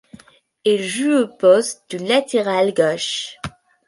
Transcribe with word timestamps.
Il 0.65 0.81
joue 0.81 1.11
au 1.11 1.27
poste 1.27 1.83
de 1.91 2.03
latéral 2.03 2.73
gauche. 2.73 3.37